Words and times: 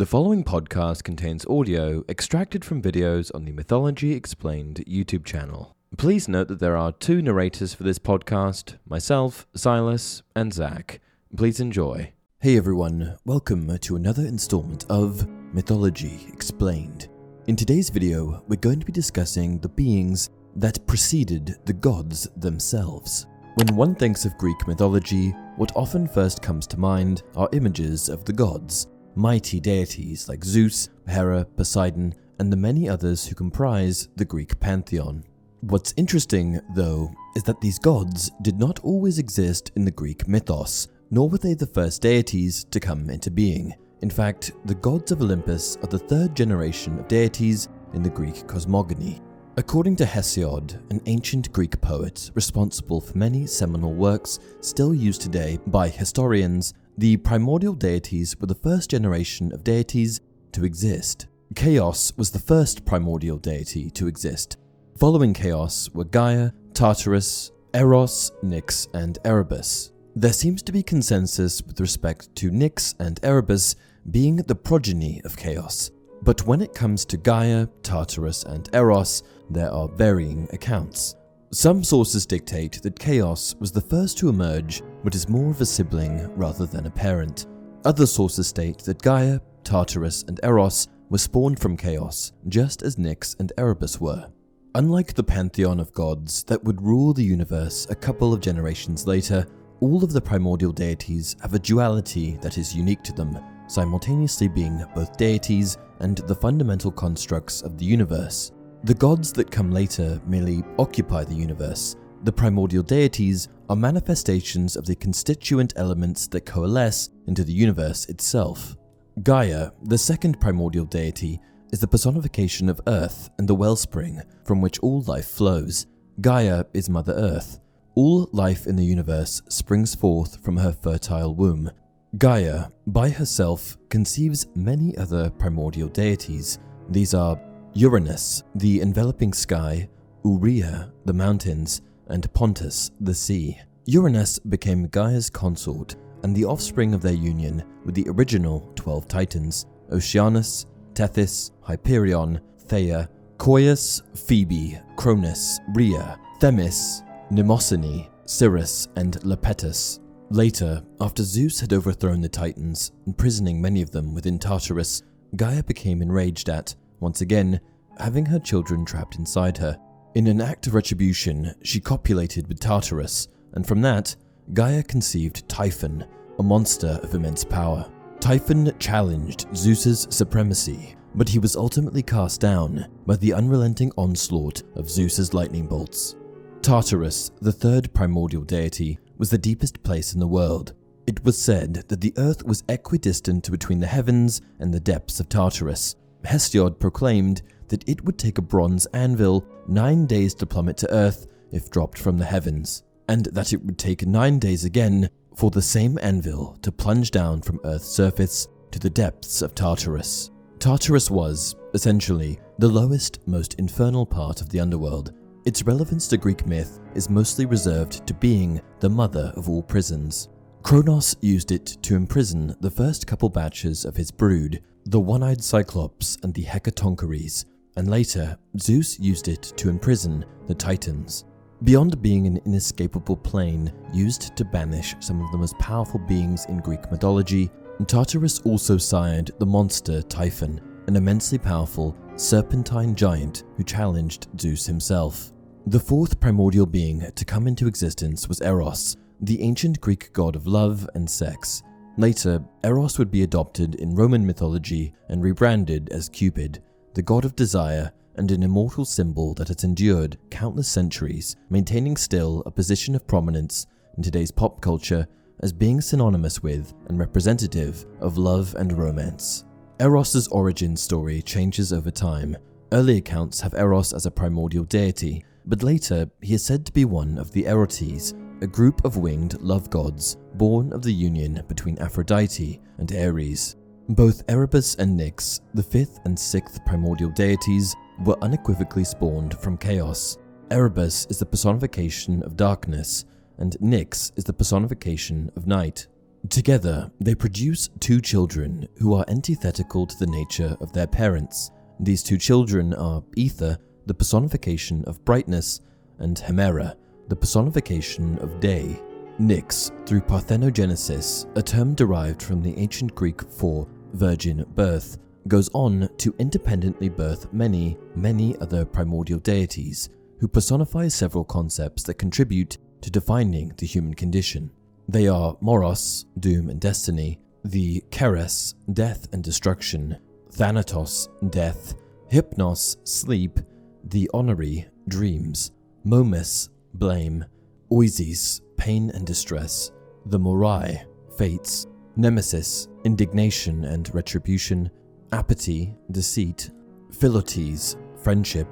The 0.00 0.06
following 0.06 0.44
podcast 0.44 1.04
contains 1.04 1.44
audio 1.44 2.04
extracted 2.08 2.64
from 2.64 2.80
videos 2.80 3.30
on 3.34 3.44
the 3.44 3.52
Mythology 3.52 4.14
Explained 4.14 4.82
YouTube 4.88 5.26
channel. 5.26 5.76
Please 5.98 6.26
note 6.26 6.48
that 6.48 6.58
there 6.58 6.74
are 6.74 6.92
two 6.92 7.20
narrators 7.20 7.74
for 7.74 7.82
this 7.82 7.98
podcast 7.98 8.78
myself, 8.88 9.46
Silas, 9.54 10.22
and 10.34 10.54
Zach. 10.54 11.02
Please 11.36 11.60
enjoy. 11.60 12.14
Hey 12.40 12.56
everyone, 12.56 13.18
welcome 13.26 13.76
to 13.76 13.96
another 13.96 14.22
installment 14.22 14.86
of 14.88 15.28
Mythology 15.52 16.26
Explained. 16.32 17.08
In 17.46 17.54
today's 17.54 17.90
video, 17.90 18.42
we're 18.48 18.56
going 18.56 18.80
to 18.80 18.86
be 18.86 18.92
discussing 18.92 19.58
the 19.58 19.68
beings 19.68 20.30
that 20.56 20.86
preceded 20.86 21.58
the 21.66 21.74
gods 21.74 22.26
themselves. 22.36 23.26
When 23.56 23.76
one 23.76 23.94
thinks 23.94 24.24
of 24.24 24.38
Greek 24.38 24.66
mythology, 24.66 25.34
what 25.56 25.76
often 25.76 26.08
first 26.08 26.40
comes 26.40 26.66
to 26.68 26.80
mind 26.80 27.22
are 27.36 27.50
images 27.52 28.08
of 28.08 28.24
the 28.24 28.32
gods, 28.32 28.86
mighty 29.14 29.60
deities 29.60 30.28
like 30.28 30.44
Zeus, 30.44 30.88
Hera, 31.06 31.44
Poseidon, 31.56 32.14
and 32.38 32.52
the 32.52 32.56
many 32.56 32.88
others 32.88 33.26
who 33.26 33.34
comprise 33.34 34.08
the 34.16 34.24
Greek 34.24 34.58
pantheon. 34.60 35.24
What's 35.60 35.92
interesting, 35.96 36.58
though, 36.74 37.12
is 37.36 37.42
that 37.42 37.60
these 37.60 37.78
gods 37.78 38.30
did 38.40 38.58
not 38.58 38.78
always 38.80 39.18
exist 39.18 39.72
in 39.76 39.84
the 39.84 39.90
Greek 39.90 40.26
mythos, 40.26 40.88
nor 41.10 41.28
were 41.28 41.38
they 41.38 41.54
the 41.54 41.66
first 41.66 42.00
deities 42.00 42.64
to 42.70 42.80
come 42.80 43.10
into 43.10 43.30
being. 43.30 43.74
In 44.00 44.08
fact, 44.08 44.52
the 44.64 44.74
gods 44.74 45.12
of 45.12 45.20
Olympus 45.20 45.76
are 45.82 45.88
the 45.88 45.98
third 45.98 46.34
generation 46.34 46.98
of 46.98 47.08
deities 47.08 47.68
in 47.92 48.02
the 48.02 48.08
Greek 48.08 48.46
cosmogony. 48.46 49.20
According 49.58 49.96
to 49.96 50.04
Hesiod, 50.06 50.80
an 50.90 51.02
ancient 51.04 51.52
Greek 51.52 51.78
poet 51.82 52.30
responsible 52.34 53.00
for 53.00 53.18
many 53.18 53.46
seminal 53.46 53.92
works 53.92 54.38
still 54.62 54.94
used 54.94 55.20
today 55.20 55.58
by 55.66 55.88
historians, 55.88 56.72
the 57.00 57.16
primordial 57.16 57.72
deities 57.72 58.38
were 58.38 58.46
the 58.46 58.54
first 58.54 58.90
generation 58.90 59.54
of 59.54 59.64
deities 59.64 60.20
to 60.52 60.66
exist. 60.66 61.28
Chaos 61.56 62.12
was 62.18 62.30
the 62.30 62.38
first 62.38 62.84
primordial 62.84 63.38
deity 63.38 63.88
to 63.88 64.06
exist. 64.06 64.58
Following 64.98 65.32
Chaos 65.32 65.88
were 65.94 66.04
Gaia, 66.04 66.50
Tartarus, 66.74 67.52
Eros, 67.72 68.32
Nyx, 68.44 68.86
and 68.92 69.18
Erebus. 69.24 69.92
There 70.14 70.34
seems 70.34 70.62
to 70.62 70.72
be 70.72 70.82
consensus 70.82 71.62
with 71.62 71.80
respect 71.80 72.36
to 72.36 72.50
Nyx 72.50 72.94
and 73.00 73.18
Erebus 73.22 73.76
being 74.10 74.36
the 74.36 74.54
progeny 74.54 75.22
of 75.24 75.38
Chaos, 75.38 75.90
but 76.20 76.46
when 76.46 76.60
it 76.60 76.74
comes 76.74 77.06
to 77.06 77.16
Gaia, 77.16 77.66
Tartarus, 77.82 78.44
and 78.44 78.68
Eros, 78.74 79.22
there 79.48 79.72
are 79.72 79.88
varying 79.88 80.48
accounts. 80.52 81.16
Some 81.52 81.82
sources 81.82 82.26
dictate 82.26 82.80
that 82.82 82.96
Chaos 82.96 83.56
was 83.58 83.72
the 83.72 83.80
first 83.80 84.16
to 84.18 84.28
emerge, 84.28 84.82
but 85.02 85.16
is 85.16 85.28
more 85.28 85.50
of 85.50 85.60
a 85.60 85.66
sibling 85.66 86.32
rather 86.36 86.64
than 86.64 86.86
a 86.86 86.90
parent. 86.90 87.48
Other 87.84 88.06
sources 88.06 88.46
state 88.46 88.78
that 88.84 89.02
Gaia, 89.02 89.40
Tartarus, 89.64 90.22
and 90.28 90.38
Eros 90.44 90.86
were 91.08 91.18
spawned 91.18 91.58
from 91.58 91.76
Chaos, 91.76 92.30
just 92.46 92.82
as 92.82 92.94
Nyx 92.94 93.34
and 93.40 93.52
Erebus 93.58 94.00
were. 94.00 94.30
Unlike 94.76 95.14
the 95.14 95.24
pantheon 95.24 95.80
of 95.80 95.92
gods 95.92 96.44
that 96.44 96.62
would 96.62 96.80
rule 96.80 97.12
the 97.12 97.24
universe 97.24 97.84
a 97.90 97.96
couple 97.96 98.32
of 98.32 98.40
generations 98.40 99.08
later, 99.08 99.44
all 99.80 100.04
of 100.04 100.12
the 100.12 100.20
primordial 100.20 100.70
deities 100.70 101.34
have 101.42 101.54
a 101.54 101.58
duality 101.58 102.38
that 102.42 102.58
is 102.58 102.76
unique 102.76 103.02
to 103.02 103.12
them, 103.12 103.36
simultaneously 103.66 104.46
being 104.46 104.84
both 104.94 105.16
deities 105.16 105.78
and 105.98 106.18
the 106.18 106.34
fundamental 106.36 106.92
constructs 106.92 107.60
of 107.62 107.76
the 107.76 107.84
universe. 107.84 108.52
The 108.82 108.94
gods 108.94 109.30
that 109.34 109.50
come 109.50 109.70
later 109.70 110.18
merely 110.26 110.64
occupy 110.78 111.24
the 111.24 111.34
universe. 111.34 111.96
The 112.24 112.32
primordial 112.32 112.82
deities 112.82 113.48
are 113.68 113.76
manifestations 113.76 114.74
of 114.74 114.86
the 114.86 114.96
constituent 114.96 115.74
elements 115.76 116.26
that 116.28 116.46
coalesce 116.46 117.10
into 117.26 117.44
the 117.44 117.52
universe 117.52 118.06
itself. 118.06 118.76
Gaia, 119.22 119.70
the 119.84 119.98
second 119.98 120.40
primordial 120.40 120.86
deity, 120.86 121.40
is 121.72 121.80
the 121.80 121.88
personification 121.88 122.70
of 122.70 122.80
Earth 122.86 123.28
and 123.38 123.46
the 123.46 123.54
wellspring 123.54 124.22
from 124.44 124.62
which 124.62 124.78
all 124.80 125.02
life 125.02 125.28
flows. 125.28 125.86
Gaia 126.22 126.64
is 126.72 126.88
Mother 126.88 127.12
Earth. 127.12 127.58
All 127.96 128.30
life 128.32 128.66
in 128.66 128.76
the 128.76 128.84
universe 128.84 129.42
springs 129.50 129.94
forth 129.94 130.42
from 130.42 130.56
her 130.56 130.72
fertile 130.72 131.34
womb. 131.34 131.70
Gaia, 132.16 132.68
by 132.86 133.10
herself, 133.10 133.76
conceives 133.90 134.46
many 134.54 134.96
other 134.96 135.28
primordial 135.28 135.88
deities. 135.88 136.58
These 136.88 137.14
are 137.14 137.38
Uranus, 137.74 138.42
the 138.56 138.80
enveloping 138.80 139.32
sky, 139.32 139.88
Ourea, 140.24 140.90
the 141.04 141.12
mountains, 141.12 141.82
and 142.08 142.32
Pontus, 142.34 142.90
the 143.00 143.14
sea. 143.14 143.58
Uranus 143.86 144.38
became 144.40 144.88
Gaia's 144.88 145.30
consort 145.30 145.94
and 146.24 146.34
the 146.34 146.44
offspring 146.44 146.94
of 146.94 147.00
their 147.00 147.14
union 147.14 147.62
with 147.84 147.94
the 147.94 148.08
original 148.08 148.70
12 148.74 149.06
Titans 149.06 149.66
Oceanus, 149.92 150.66
Tethys, 150.94 151.52
Hyperion, 151.62 152.40
Theia, 152.66 153.08
Coeus, 153.38 154.02
Phoebe, 154.26 154.78
Cronus, 154.96 155.60
Rhea, 155.72 156.18
Themis, 156.40 157.02
Mnemosyne, 157.30 158.08
Crius, 158.26 158.88
and 158.96 159.14
Iapetus. 159.20 160.00
Later, 160.30 160.82
after 161.00 161.22
Zeus 161.22 161.60
had 161.60 161.72
overthrown 161.72 162.20
the 162.20 162.28
Titans, 162.28 162.92
imprisoning 163.06 163.60
many 163.60 163.80
of 163.82 163.90
them 163.90 164.14
within 164.14 164.38
Tartarus, 164.38 165.02
Gaia 165.36 165.62
became 165.62 166.02
enraged 166.02 166.48
at 166.48 166.74
once 167.00 167.20
again, 167.20 167.60
having 167.98 168.26
her 168.26 168.38
children 168.38 168.84
trapped 168.84 169.16
inside 169.16 169.58
her. 169.58 169.78
In 170.14 170.26
an 170.26 170.40
act 170.40 170.66
of 170.66 170.74
retribution, 170.74 171.54
she 171.62 171.80
copulated 171.80 172.48
with 172.48 172.60
Tartarus, 172.60 173.28
and 173.52 173.66
from 173.66 173.80
that, 173.82 174.14
Gaia 174.52 174.82
conceived 174.82 175.48
Typhon, 175.48 176.04
a 176.38 176.42
monster 176.42 176.98
of 177.02 177.14
immense 177.14 177.44
power. 177.44 177.90
Typhon 178.18 178.72
challenged 178.78 179.46
Zeus's 179.54 180.06
supremacy, 180.10 180.96
but 181.14 181.28
he 181.28 181.38
was 181.38 181.56
ultimately 181.56 182.02
cast 182.02 182.40
down 182.40 182.86
by 183.06 183.16
the 183.16 183.32
unrelenting 183.32 183.92
onslaught 183.96 184.62
of 184.74 184.90
Zeus's 184.90 185.32
lightning 185.32 185.66
bolts. 185.66 186.16
Tartarus, 186.62 187.30
the 187.40 187.52
third 187.52 187.92
primordial 187.94 188.42
deity, 188.42 188.98
was 189.16 189.30
the 189.30 189.38
deepest 189.38 189.82
place 189.82 190.12
in 190.12 190.20
the 190.20 190.26
world. 190.26 190.74
It 191.06 191.24
was 191.24 191.36
said 191.38 191.74
that 191.88 192.00
the 192.00 192.14
earth 192.16 192.44
was 192.44 192.62
equidistant 192.68 193.50
between 193.50 193.80
the 193.80 193.86
heavens 193.86 194.40
and 194.58 194.72
the 194.72 194.80
depths 194.80 195.20
of 195.20 195.28
Tartarus, 195.28 195.96
Hesiod 196.24 196.78
proclaimed 196.78 197.42
that 197.68 197.88
it 197.88 198.04
would 198.04 198.18
take 198.18 198.38
a 198.38 198.42
bronze 198.42 198.86
anvil 198.86 199.44
nine 199.66 200.06
days 200.06 200.34
to 200.34 200.46
plummet 200.46 200.76
to 200.78 200.92
Earth 200.92 201.26
if 201.52 201.70
dropped 201.70 201.98
from 201.98 202.18
the 202.18 202.24
heavens, 202.24 202.82
and 203.08 203.26
that 203.26 203.52
it 203.52 203.64
would 203.64 203.78
take 203.78 204.06
nine 204.06 204.38
days 204.38 204.64
again 204.64 205.08
for 205.34 205.50
the 205.50 205.62
same 205.62 205.98
anvil 206.02 206.58
to 206.62 206.72
plunge 206.72 207.10
down 207.10 207.40
from 207.40 207.60
Earth's 207.64 207.88
surface 207.88 208.48
to 208.70 208.78
the 208.78 208.90
depths 208.90 209.42
of 209.42 209.54
Tartarus. 209.54 210.30
Tartarus 210.58 211.10
was, 211.10 211.56
essentially, 211.74 212.38
the 212.58 212.68
lowest, 212.68 213.26
most 213.26 213.54
infernal 213.54 214.04
part 214.04 214.40
of 214.40 214.50
the 214.50 214.60
underworld. 214.60 215.12
Its 215.46 215.62
relevance 215.62 216.06
to 216.08 216.18
Greek 216.18 216.46
myth 216.46 216.80
is 216.94 217.08
mostly 217.08 217.46
reserved 217.46 218.06
to 218.06 218.14
being 218.14 218.60
the 218.80 218.90
mother 218.90 219.32
of 219.36 219.48
all 219.48 219.62
prisons. 219.62 220.28
Kronos 220.62 221.16
used 221.20 221.50
it 221.52 221.66
to 221.82 221.96
imprison 221.96 222.54
the 222.60 222.70
first 222.70 223.06
couple 223.06 223.28
batches 223.28 223.84
of 223.84 223.96
his 223.96 224.10
brood, 224.10 224.62
the 224.84 225.00
one 225.00 225.22
eyed 225.22 225.42
Cyclops 225.42 226.16
and 226.22 226.32
the 226.32 226.44
Hecatoncheires, 226.44 227.46
and 227.76 227.90
later, 227.90 228.38
Zeus 228.58 228.98
used 229.00 229.28
it 229.28 229.42
to 229.56 229.68
imprison 229.68 230.24
the 230.46 230.54
Titans. 230.54 231.24
Beyond 231.64 232.00
being 232.00 232.26
an 232.26 232.40
inescapable 232.46 233.16
plane 233.16 233.72
used 233.92 234.36
to 234.36 234.44
banish 234.44 234.94
some 235.00 235.20
of 235.22 235.32
the 235.32 235.38
most 235.38 235.58
powerful 235.58 235.98
beings 235.98 236.44
in 236.46 236.58
Greek 236.58 236.90
mythology, 236.90 237.50
Tartarus 237.86 238.40
also 238.40 238.76
sired 238.76 239.30
the 239.38 239.46
monster 239.46 240.02
Typhon, 240.02 240.60
an 240.86 240.96
immensely 240.96 241.38
powerful 241.38 241.96
serpentine 242.16 242.94
giant 242.94 243.44
who 243.56 243.64
challenged 243.64 244.28
Zeus 244.38 244.66
himself. 244.66 245.32
The 245.66 245.80
fourth 245.80 246.20
primordial 246.20 246.66
being 246.66 247.10
to 247.14 247.24
come 247.24 247.46
into 247.46 247.66
existence 247.66 248.28
was 248.28 248.40
Eros, 248.42 248.96
the 249.20 249.42
ancient 249.42 249.80
Greek 249.80 250.12
god 250.12 250.36
of 250.36 250.46
love 250.46 250.88
and 250.94 251.08
sex, 251.08 251.62
Later, 252.00 252.42
Eros 252.64 252.98
would 252.98 253.10
be 253.10 253.24
adopted 253.24 253.74
in 253.74 253.94
Roman 253.94 254.26
mythology 254.26 254.94
and 255.10 255.22
rebranded 255.22 255.90
as 255.90 256.08
Cupid, 256.08 256.62
the 256.94 257.02
god 257.02 257.26
of 257.26 257.36
desire 257.36 257.92
and 258.16 258.30
an 258.30 258.42
immortal 258.42 258.86
symbol 258.86 259.34
that 259.34 259.48
has 259.48 259.64
endured 259.64 260.16
countless 260.30 260.66
centuries, 260.66 261.36
maintaining 261.50 261.98
still 261.98 262.42
a 262.46 262.50
position 262.50 262.94
of 262.94 263.06
prominence 263.06 263.66
in 263.98 264.02
today's 264.02 264.30
pop 264.30 264.62
culture 264.62 265.06
as 265.40 265.52
being 265.52 265.82
synonymous 265.82 266.42
with 266.42 266.72
and 266.88 266.98
representative 266.98 267.84
of 268.00 268.16
love 268.16 268.54
and 268.58 268.78
romance. 268.78 269.44
Eros's 269.78 270.26
origin 270.28 270.76
story 270.76 271.20
changes 271.20 271.70
over 271.70 271.90
time. 271.90 272.34
Early 272.72 272.96
accounts 272.96 273.40
have 273.40 273.52
Eros 273.52 273.92
as 273.92 274.06
a 274.06 274.10
primordial 274.10 274.64
deity, 274.64 275.22
but 275.44 275.62
later 275.62 276.08
he 276.22 276.32
is 276.32 276.44
said 276.44 276.64
to 276.64 276.72
be 276.72 276.86
one 276.86 277.18
of 277.18 277.32
the 277.32 277.44
Erotes, 277.44 278.14
a 278.42 278.46
group 278.46 278.84
of 278.84 278.96
winged 278.96 279.40
love 279.40 279.68
gods 279.70 280.16
born 280.34 280.72
of 280.72 280.82
the 280.82 280.92
union 280.92 281.42
between 281.48 281.78
Aphrodite 281.78 282.60
and 282.78 282.92
Ares. 282.92 283.56
Both 283.90 284.22
Erebus 284.28 284.76
and 284.76 284.98
Nyx, 284.98 285.40
the 285.54 285.62
fifth 285.62 286.00
and 286.04 286.18
sixth 286.18 286.64
primordial 286.64 287.10
deities, 287.10 287.74
were 288.04 288.16
unequivocally 288.22 288.84
spawned 288.84 289.38
from 289.38 289.58
chaos. 289.58 290.16
Erebus 290.50 291.06
is 291.10 291.18
the 291.18 291.26
personification 291.26 292.22
of 292.22 292.36
darkness, 292.36 293.04
and 293.38 293.56
Nyx 293.60 294.12
is 294.16 294.24
the 294.24 294.32
personification 294.32 295.30
of 295.36 295.46
night. 295.46 295.86
Together, 296.28 296.90
they 297.00 297.14
produce 297.14 297.68
two 297.80 298.00
children 298.00 298.68
who 298.78 298.94
are 298.94 299.04
antithetical 299.08 299.86
to 299.86 299.98
the 299.98 300.06
nature 300.06 300.56
of 300.60 300.72
their 300.72 300.86
parents. 300.86 301.50
These 301.80 302.02
two 302.02 302.18
children 302.18 302.74
are 302.74 303.02
Ether, 303.16 303.58
the 303.86 303.94
personification 303.94 304.84
of 304.84 305.04
brightness, 305.04 305.60
and 305.98 306.16
Hemera, 306.16 306.76
the 307.10 307.16
personification 307.16 308.18
of 308.20 308.40
day. 308.40 308.80
Nyx, 309.20 309.86
through 309.86 310.00
parthenogenesis, 310.00 311.26
a 311.36 311.42
term 311.42 311.74
derived 311.74 312.22
from 312.22 312.40
the 312.40 312.56
ancient 312.56 312.94
Greek 312.94 313.20
for 313.30 313.68
virgin 313.92 314.46
birth, 314.54 314.96
goes 315.28 315.50
on 315.52 315.90
to 315.98 316.14
independently 316.18 316.88
birth 316.88 317.30
many, 317.32 317.76
many 317.94 318.38
other 318.38 318.64
primordial 318.64 319.18
deities 319.18 319.90
who 320.20 320.28
personify 320.28 320.88
several 320.88 321.24
concepts 321.24 321.82
that 321.82 321.94
contribute 321.94 322.56
to 322.80 322.90
defining 322.90 323.52
the 323.58 323.66
human 323.66 323.92
condition. 323.92 324.50
They 324.88 325.08
are 325.08 325.36
Moros, 325.40 326.06
doom 326.20 326.48
and 326.48 326.60
destiny, 326.60 327.20
the 327.44 327.82
Keres, 327.90 328.54
death 328.72 329.08
and 329.12 329.22
destruction, 329.22 329.98
Thanatos, 330.32 331.08
death, 331.30 331.74
Hypnos, 332.10 332.76
sleep, 332.88 333.40
the 333.84 334.08
Oneiroi, 334.14 334.66
dreams, 334.88 335.50
Momus, 335.84 336.48
blame, 336.74 337.24
Oizys, 337.70 338.40
pain 338.56 338.90
and 338.90 339.06
distress, 339.06 339.72
the 340.06 340.18
Moirai, 340.18 340.84
fates, 341.16 341.66
Nemesis, 341.96 342.68
indignation 342.84 343.64
and 343.64 343.92
retribution, 343.94 344.70
Apate, 345.10 345.76
deceit, 345.90 346.50
Philotes, 346.90 347.76
friendship, 348.02 348.48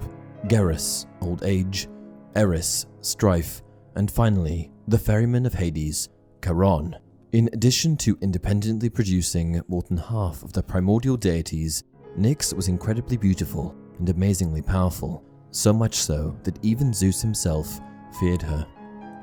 Geras, 0.47 1.07
old 1.21 1.43
age, 1.45 1.89
Eris, 2.37 2.87
strife, 3.01 3.63
and 3.97 4.11
finally, 4.11 4.71
the 4.87 4.99
ferryman 4.99 5.47
of 5.47 5.55
Hades, 5.55 6.09
Charon. 6.45 6.97
In 7.33 7.51
addition 7.53 7.97
to 7.99 8.19
independently 8.21 8.89
producing 8.89 9.61
more 9.69 9.83
than 9.83 9.99
half 9.99 10.43
of 10.43 10.53
the 10.53 10.63
primordial 10.63 11.17
deities, 11.17 11.85
Nyx 12.17 12.55
was 12.55 12.69
incredibly 12.69 13.17
beautiful 13.17 13.75
and 13.99 14.09
amazingly 14.09 14.63
powerful, 14.63 15.25
so 15.51 15.73
much 15.73 15.97
so 15.97 16.37
that 16.45 16.59
even 16.65 16.93
Zeus 16.93 17.21
himself 17.21 17.81
feared 18.19 18.43
her. 18.43 18.67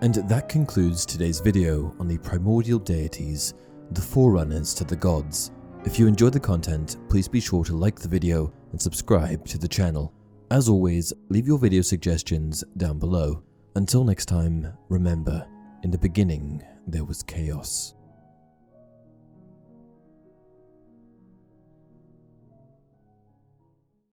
And 0.02 0.16
that 0.16 0.50
concludes 0.50 1.06
today's 1.06 1.40
video 1.40 1.96
on 2.00 2.08
the 2.08 2.18
primordial 2.18 2.80
deities, 2.80 3.54
the 3.92 4.02
forerunners 4.02 4.74
to 4.76 4.84
the 4.84 4.96
gods. 4.96 5.52
If 5.86 5.98
you 5.98 6.08
enjoyed 6.08 6.34
the 6.34 6.40
content, 6.40 6.98
please 7.10 7.28
be 7.28 7.40
sure 7.40 7.64
to 7.64 7.76
like 7.76 8.00
the 8.00 8.08
video 8.08 8.52
and 8.72 8.82
subscribe 8.82 9.46
to 9.48 9.58
the 9.58 9.68
channel. 9.68 10.14
As 10.52 10.70
always, 10.70 11.14
leave 11.30 11.48
your 11.48 11.58
video 11.58 11.82
suggestions 11.82 12.64
down 12.78 13.00
below. 13.00 13.42
Until 13.76 14.04
next 14.04 14.28
time, 14.28 14.72
remember, 14.90 15.48
in 15.84 15.92
the 15.92 15.98
beginning 15.98 16.64
there 16.88 17.04
was 17.04 17.24
chaos. 17.24 17.95